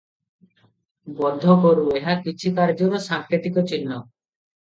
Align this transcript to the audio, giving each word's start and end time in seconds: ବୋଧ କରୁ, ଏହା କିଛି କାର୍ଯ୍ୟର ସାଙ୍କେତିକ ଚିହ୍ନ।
ବୋଧ 1.19 1.57
କରୁ, 1.65 1.83
ଏହା 1.99 2.15
କିଛି 2.23 2.53
କାର୍ଯ୍ୟର 2.61 3.03
ସାଙ୍କେତିକ 3.05 3.65
ଚିହ୍ନ। 3.73 4.01